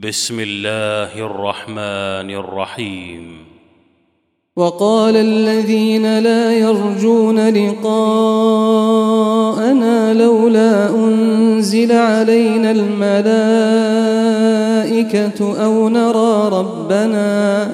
بسم 0.00 0.40
الله 0.40 1.26
الرحمن 1.26 2.30
الرحيم. 2.30 3.36
وقال 4.56 5.16
الذين 5.16 6.18
لا 6.18 6.52
يرجون 6.52 7.48
لقاءنا 7.48 7.84
لولا 10.14 10.90
أنزل 10.94 11.92
علينا 11.92 12.70
الملائكة 12.70 13.24
أو 15.64 15.88
نرى 15.88 16.48
ربنا 16.48 17.72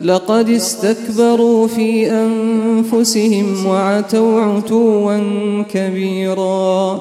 لقد 0.00 0.48
استكبروا 0.48 1.66
في 1.66 2.10
أنفسهم 2.10 3.66
وعتوا 3.66 4.40
عتوا 4.40 5.18
كبيرا 5.70 7.00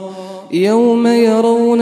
يوم 0.51 1.07
يرون 1.07 1.81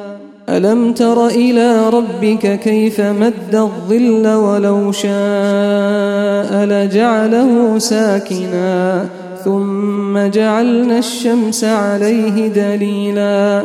ألم 0.51 0.93
تر 0.93 1.27
إلى 1.27 1.89
ربك 1.89 2.59
كيف 2.59 3.01
مد 3.01 3.55
الظل 3.55 4.27
ولو 4.27 4.91
شاء 4.91 6.65
لجعله 6.65 7.77
ساكنا 7.77 9.05
ثم 9.45 10.17
جعلنا 10.17 10.97
الشمس 10.99 11.63
عليه 11.63 12.47
دليلا 12.47 13.63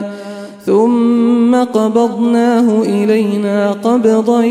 ثم 0.66 1.54
قبضناه 1.54 2.82
إلينا 2.82 3.72
قبضا 3.72 4.44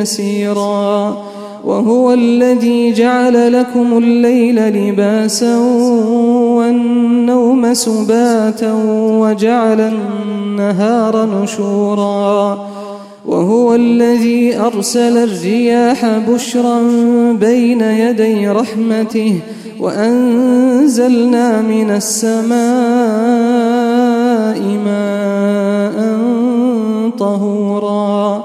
يسيرا 0.00 1.16
وهو 1.64 2.12
الذي 2.12 2.92
جعل 2.92 3.52
لكم 3.52 3.98
الليل 3.98 4.68
لباسا 4.68 5.56
سباتا 7.74 8.72
وجعل 9.20 9.80
النهار 9.80 11.42
نشورا 11.42 12.68
وهو 13.26 13.74
الذي 13.74 14.58
أرسل 14.60 15.18
الرياح 15.18 16.18
بشرا 16.28 16.82
بين 17.32 17.80
يدي 17.80 18.48
رحمته 18.48 19.40
وأنزلنا 19.80 21.60
من 21.60 21.90
السماء 21.90 22.54
ماء 24.84 26.18
طهورا 27.18 28.44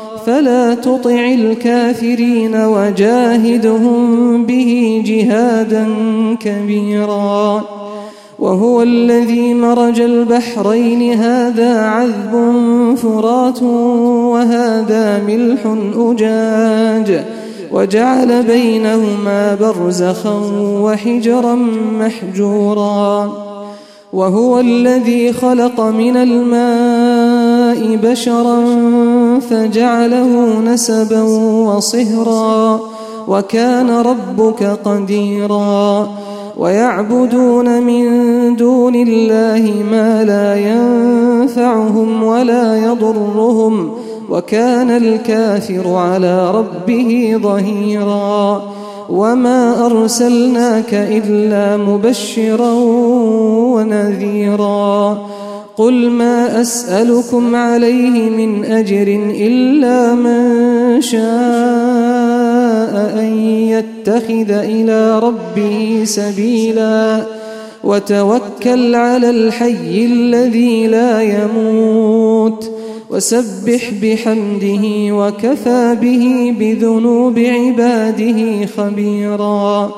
فلا 0.25 0.73
تطع 0.73 1.33
الكافرين 1.33 2.55
وجاهدهم 2.55 4.45
به 4.45 5.03
جهادا 5.05 5.87
كبيرا. 6.39 7.63
وهو 8.39 8.81
الذي 8.81 9.53
مرج 9.53 10.01
البحرين. 10.01 11.13
هذا 11.13 11.81
عذب 11.81 12.33
فرات 12.95 13.63
وهذا 14.33 15.23
ملح 15.27 15.59
أجاج. 15.97 17.25
وجعل 17.71 18.43
بينهما 18.43 19.55
برزخا 19.55 20.41
وحجرا 20.81 21.55
محجورا. 21.99 23.31
وهو 24.13 24.59
الذي 24.59 25.33
خلق 25.33 25.81
من 25.81 26.17
الماء 26.17 27.95
بشرا 27.95 28.59
فجعله 29.51 30.59
نسبا 30.59 31.21
وصهرا 31.67 32.79
وكان 33.27 33.89
ربك 33.89 34.63
قديرا 34.63 36.09
ويعبدون 36.57 37.83
من 37.83 38.05
دون 38.55 38.95
الله 38.95 39.73
ما 39.91 40.23
لا 40.23 40.55
ينفعهم 40.55 42.23
ولا 42.23 42.83
يضرهم 42.83 43.91
وكان 44.29 44.91
الكافر 44.91 45.95
على 45.95 46.51
ربه 46.51 47.39
ظهيرا 47.43 48.63
وما 49.09 49.85
أرسلناك 49.85 50.93
إلا 50.93 51.77
مبشرا 51.77 52.73
ونذيرا 53.75 55.17
قل 55.77 56.09
ما 56.09 56.61
أسألكم 56.61 57.55
عليه 57.55 58.29
من 58.29 58.65
أجر 58.65 59.07
إلا 59.35 60.15
من 60.15 61.01
شاء 61.01 61.21
أن 63.19 63.37
يتخذ 63.47 64.51
إلى 64.51 65.19
ربه 65.19 66.01
سبيلا 66.05 67.23
وتوكل 67.83 68.95
على 68.95 69.29
الحي 69.29 70.05
الذي 70.05 70.87
لا 70.87 71.21
يموت 71.21 72.71
وسبح 73.09 73.91
بحمده 74.03 75.15
وكفى 75.15 75.97
به 76.01 76.55
بذنوب 76.59 77.39
عباده 77.39 78.65
خبيراً 78.65 79.91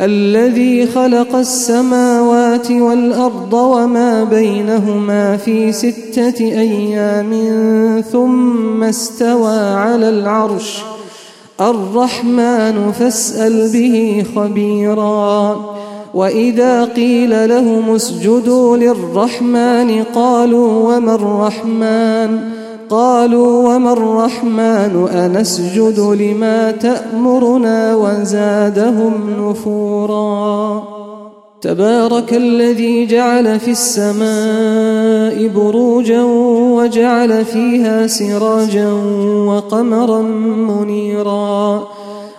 الذي 0.00 0.86
خلق 0.86 1.36
السماوات 1.36 2.70
والأرض 2.70 3.52
وما 3.52 4.24
بينهما 4.24 5.36
في 5.36 5.72
ستة 5.72 6.40
أيام 6.40 7.30
ثم 8.12 8.82
استوى 8.82 9.58
على 9.58 10.08
العرش. 10.08 10.82
الرحمن 11.60 12.92
فاسأل 12.92 13.72
به 13.72 14.24
خبيرا. 14.36 15.60
وإذا 16.14 16.84
قيل 16.84 17.48
لهم 17.48 17.94
اسجدوا 17.94 18.76
للرحمن 18.76 20.02
قالوا 20.14 20.96
وما 20.96 21.14
الرحمن؟ 21.14 22.65
قالوا 22.90 23.74
وما 23.74 23.92
الرحمن 23.92 25.08
أنسجد 25.08 26.00
لما 26.00 26.70
تأمرنا 26.70 27.94
وزادهم 27.96 29.12
نفورا 29.40 30.82
تبارك 31.60 32.34
الذي 32.34 33.06
جعل 33.06 33.60
في 33.60 33.70
السماء 33.70 35.48
بروجا 35.48 36.22
وجعل 36.76 37.44
فيها 37.44 38.06
سراجا 38.06 38.92
وقمرا 39.46 40.22
منيرا 40.68 41.88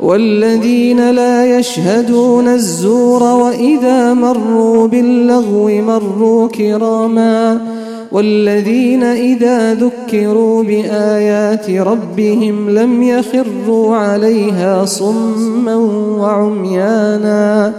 والذين 0.00 1.10
لا 1.10 1.58
يشهدون 1.58 2.48
الزور 2.48 3.22
وإذا 3.22 4.14
مروا 4.14 4.86
باللغو 4.86 5.68
مروا 5.68 6.48
كراما 6.48 7.60
والذين 8.12 9.02
إذا 9.02 9.74
ذكروا 9.74 10.62
بآيات 10.62 11.70
ربهم 11.70 12.70
لم 12.70 13.02
يخروا 13.02 13.96
عليها 13.96 14.84
صما 14.84 15.76
وعميانا 16.20 17.72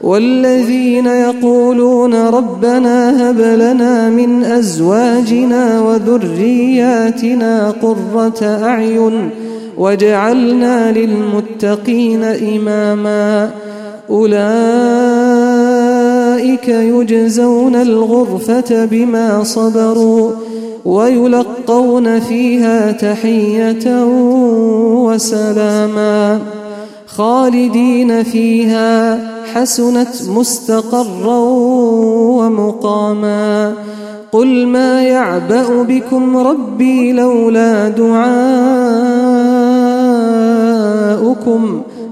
والذين 0.00 1.06
يقولون 1.06 2.14
ربنا 2.14 3.30
هب 3.30 3.40
لنا 3.40 4.10
من 4.10 4.44
أزواجنا 4.44 5.80
وذرياتنا 5.80 7.70
قرة 7.70 8.42
أعين 8.42 9.30
وجعلنا 9.78 10.92
للمتقين 10.92 12.24
إماما. 12.24 13.50
أولئك 14.10 14.38
يجزون 16.68 17.74
الغرفة 17.74 18.84
بما 18.84 19.44
صبروا 19.44 20.30
ويلقون 20.84 22.20
فيها 22.20 22.92
تحية 22.92 24.04
وسلاما. 25.04 26.38
خالدين 27.06 28.22
فيها 28.22 29.18
حسنت 29.54 30.28
مستقرا 30.36 31.38
ومقاما. 32.38 33.72
قل 34.32 34.66
ما 34.66 35.02
يعبأ 35.02 35.82
بكم 35.82 36.36
ربي 36.36 37.12
لولا 37.12 37.88
دعاؤكم 37.88 39.25